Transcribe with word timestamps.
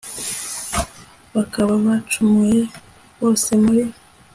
bakaba 1.35 1.73
bacumuye. 1.85 2.61
bose 3.21 3.49
muri 3.63 3.83